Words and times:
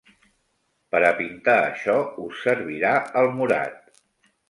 Per 0.95 1.01
a 1.09 1.11
pintar 1.19 1.59
això, 1.67 1.99
us 2.27 2.43
servirà 2.49 2.97
el 3.25 3.33
morat. 3.39 4.05